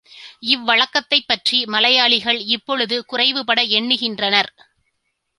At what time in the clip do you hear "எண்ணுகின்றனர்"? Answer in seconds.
3.61-4.49